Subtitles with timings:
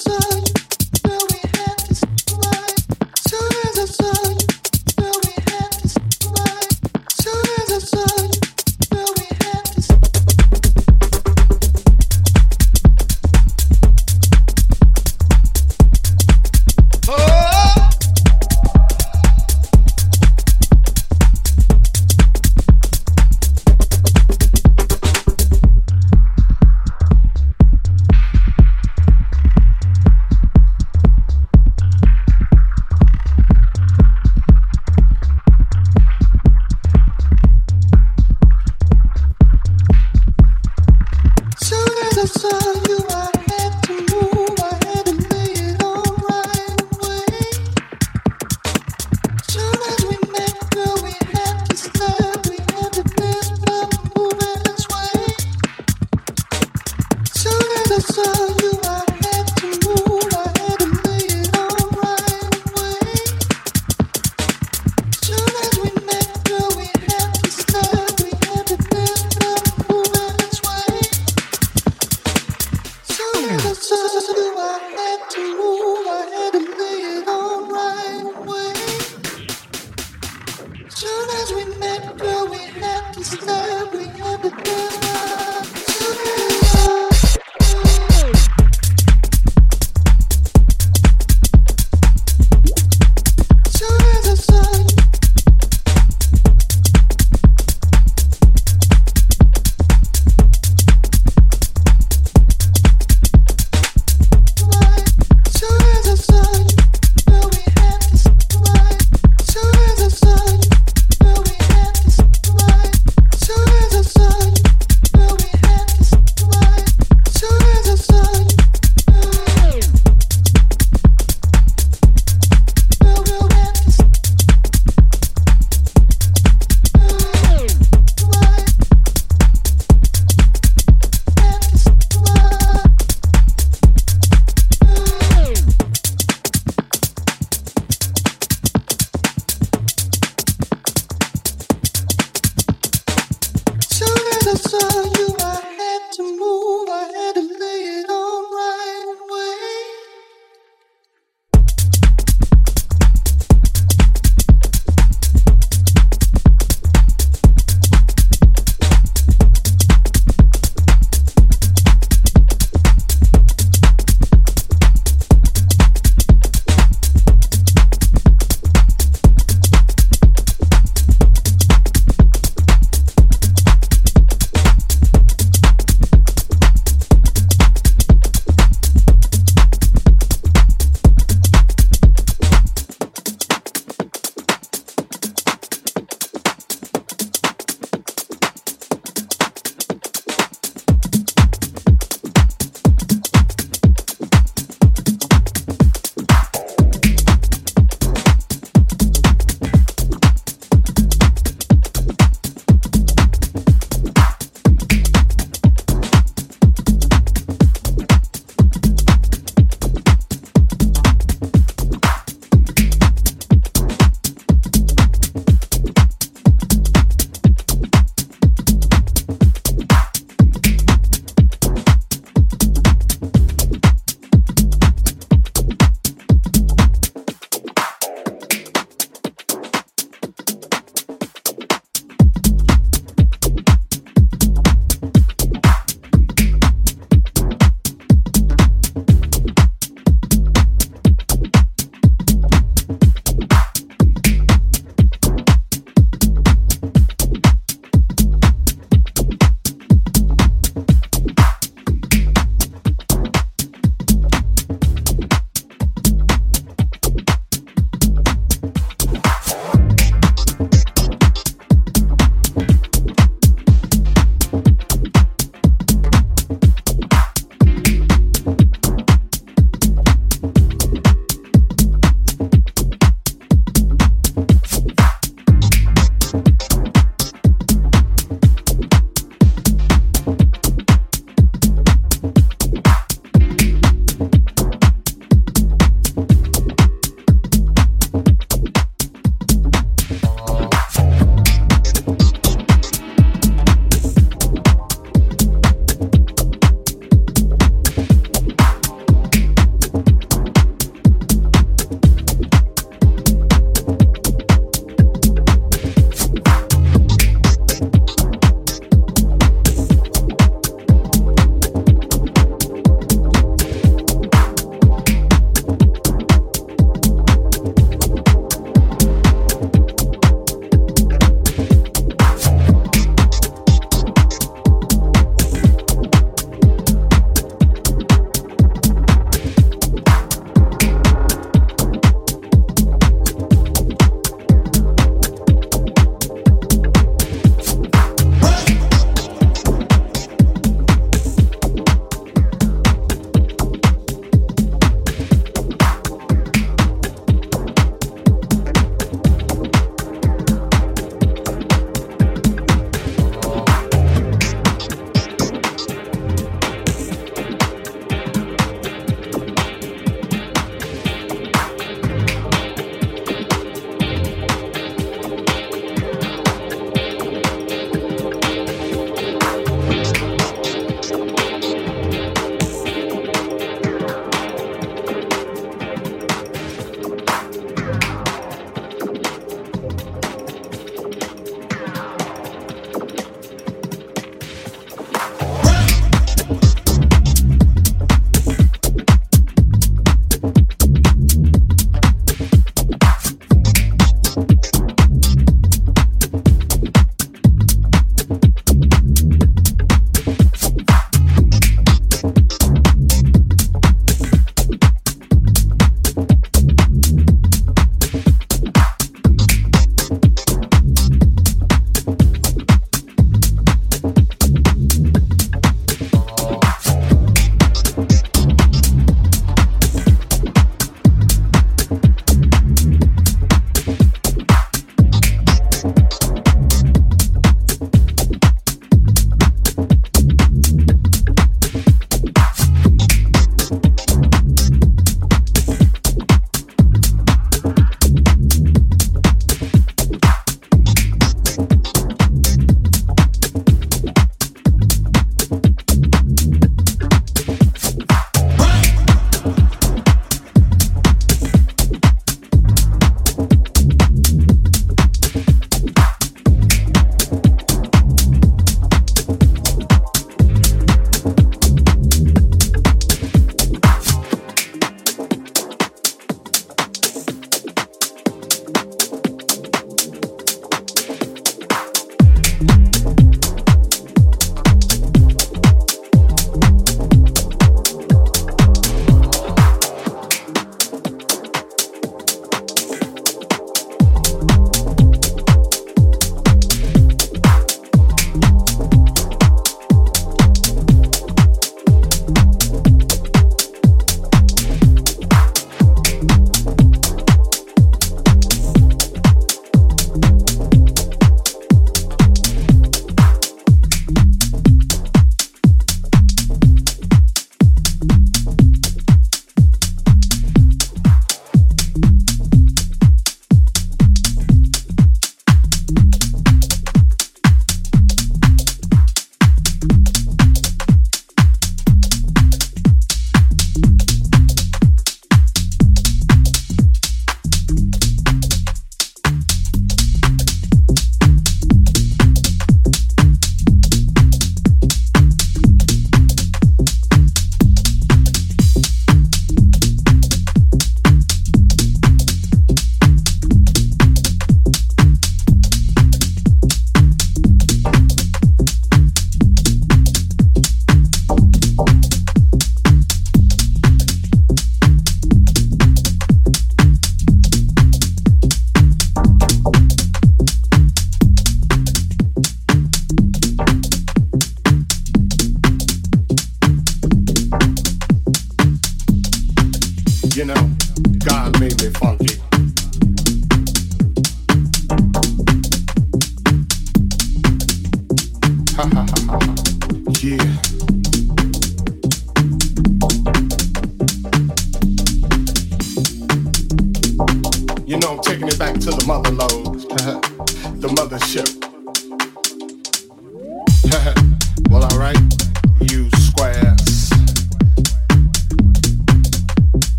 [0.00, 0.29] so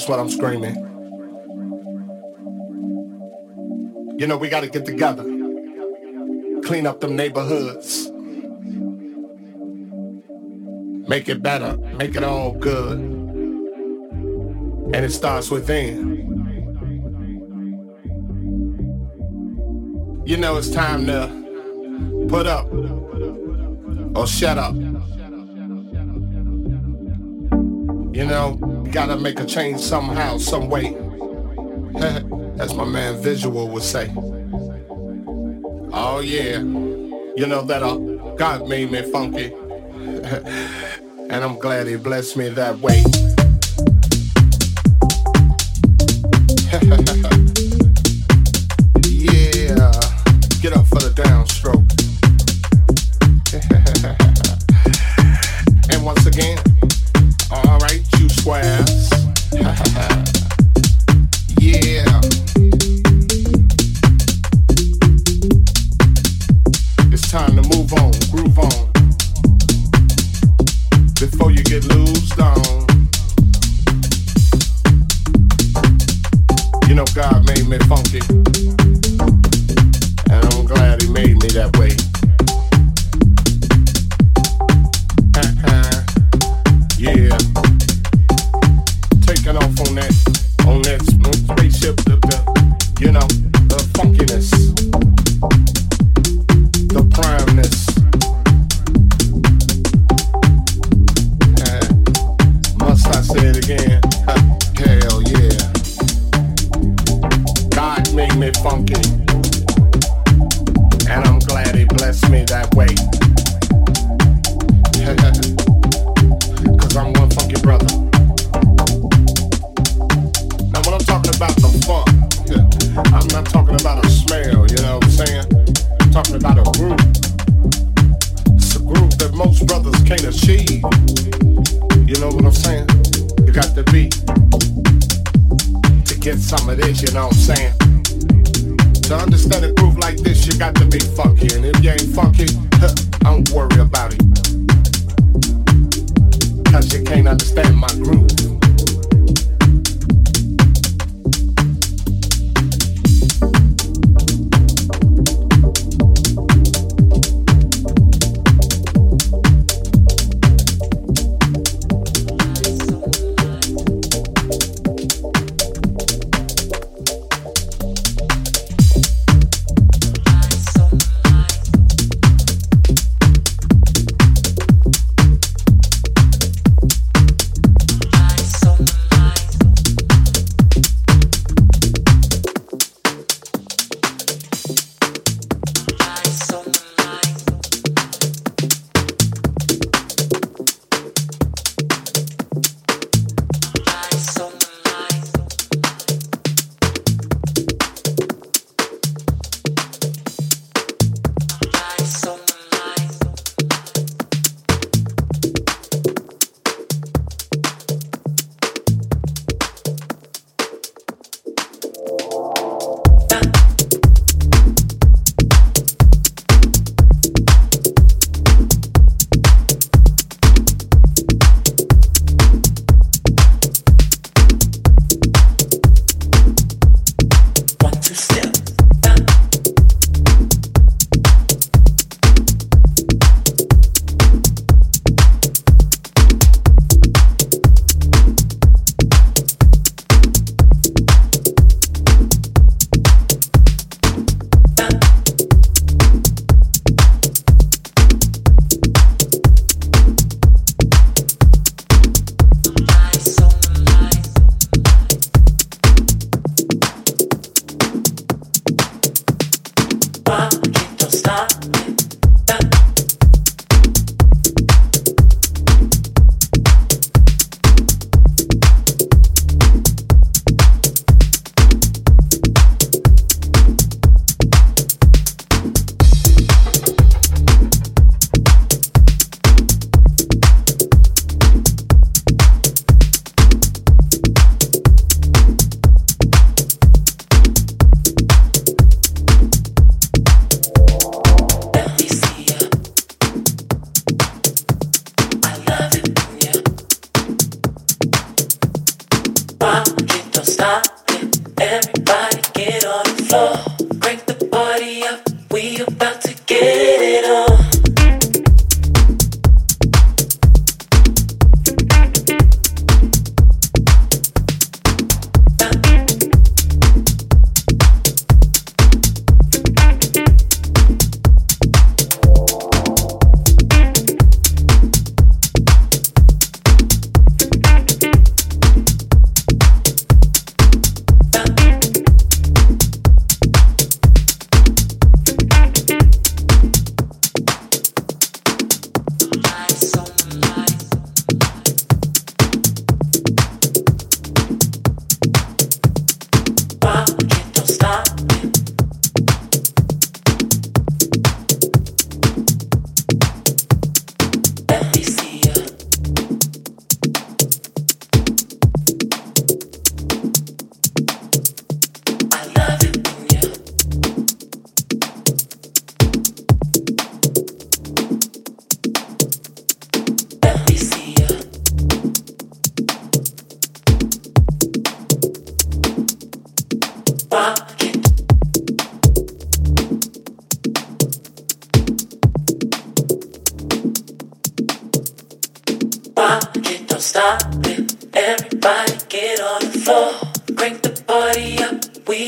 [0.00, 0.76] That's what I'm screaming.
[4.18, 5.24] You know, we got to get together,
[6.62, 8.10] clean up them neighborhoods,
[11.06, 12.98] make it better, make it all good.
[12.98, 16.16] And it starts within.
[20.24, 22.72] You know, it's time to put up
[24.16, 24.74] or shut up.
[28.12, 28.54] You know,
[28.90, 30.96] gotta make a change somehow, some way.
[32.58, 34.12] As my man Visual would say.
[35.92, 37.96] Oh yeah, you know that uh,
[38.34, 39.52] God made me funky,
[39.94, 43.02] and I'm glad He blessed me that way.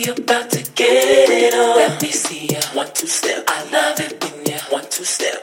[0.01, 1.77] about to get it on.
[1.77, 2.61] Let me see ya.
[2.73, 3.45] One, two step.
[3.47, 4.59] I love it when ya.
[4.71, 5.42] One, two step.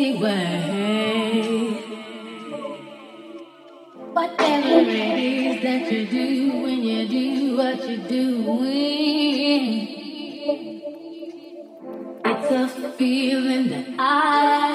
[0.00, 1.72] Crazy way.
[4.12, 9.88] Whatever it is that you do when you do what you're doing,
[12.24, 14.69] it's a feeling that I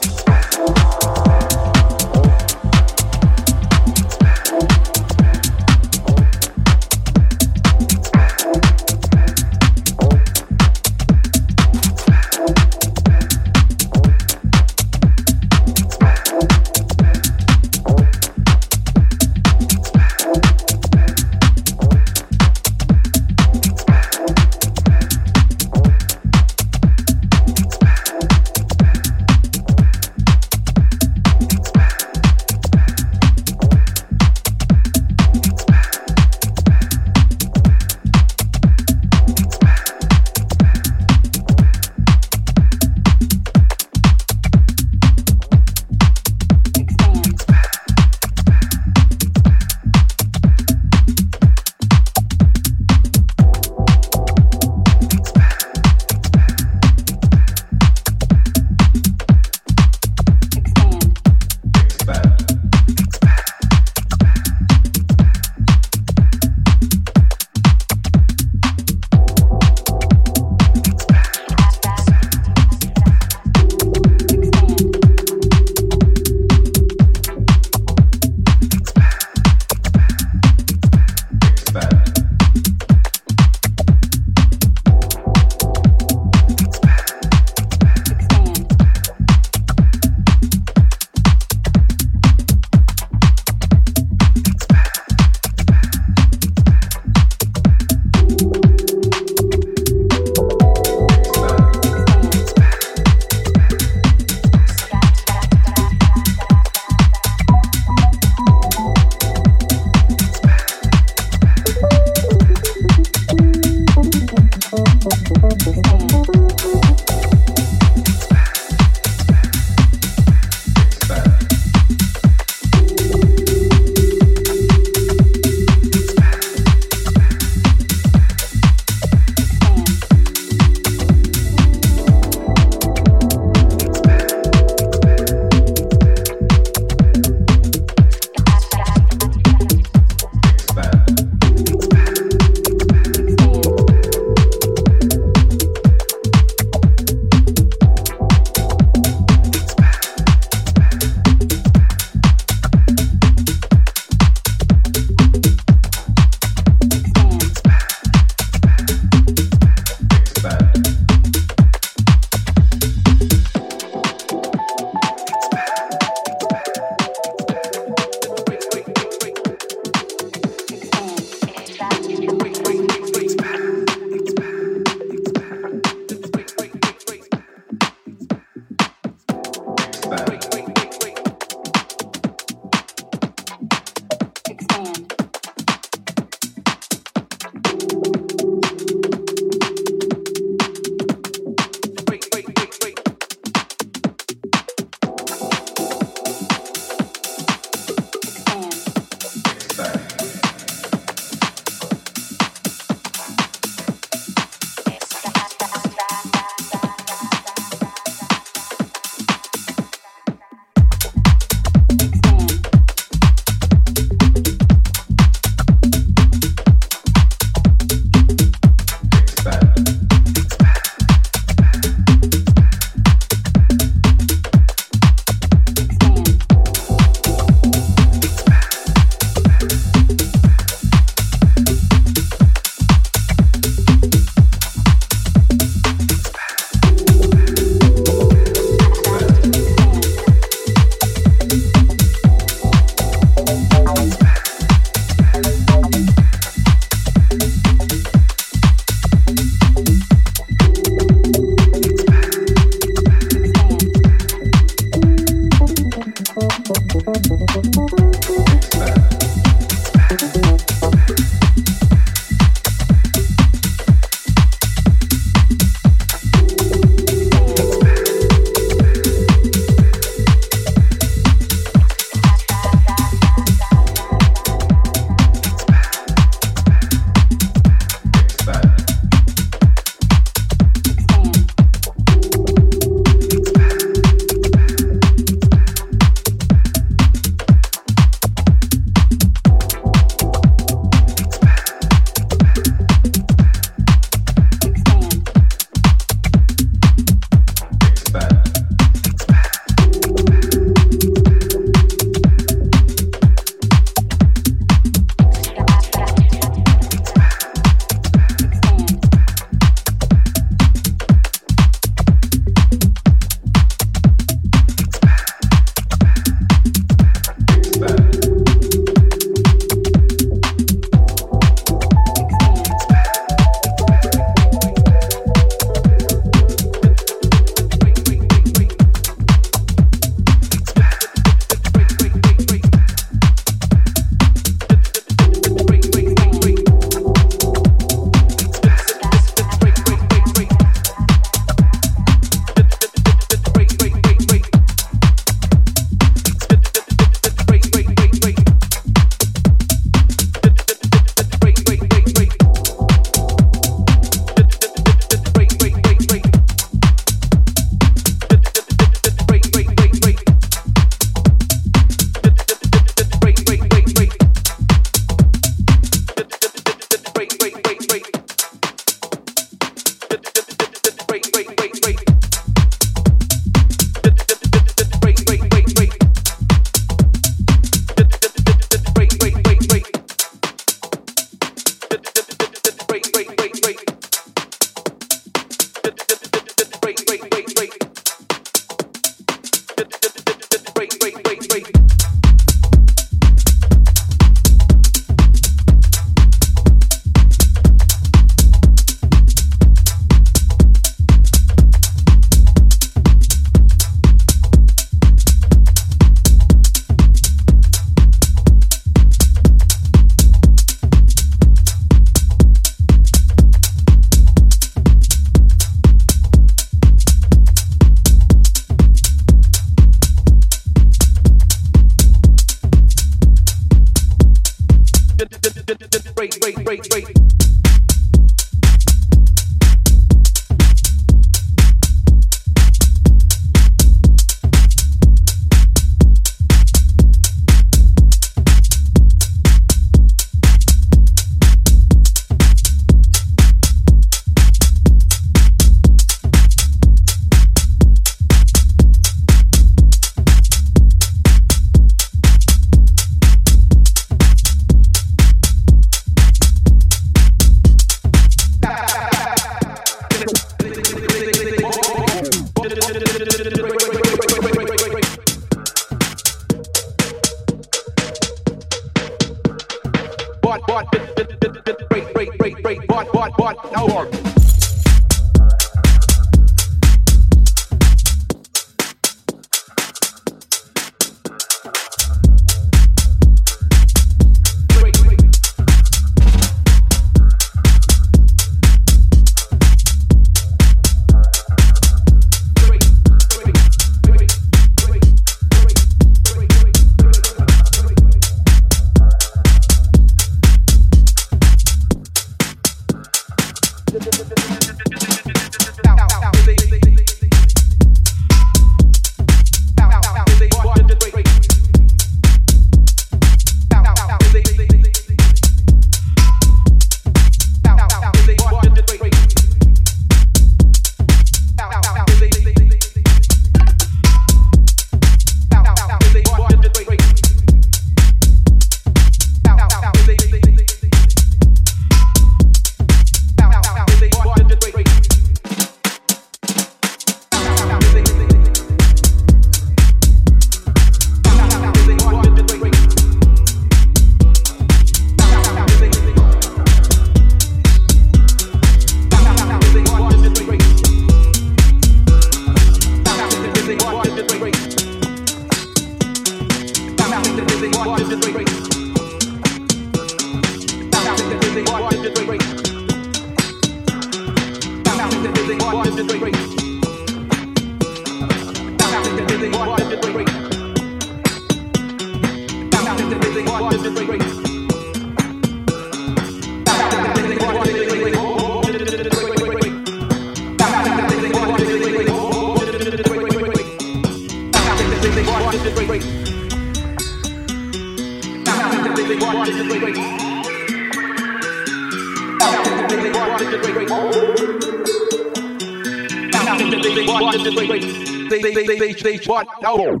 [599.26, 599.46] What?
[599.62, 600.00] No.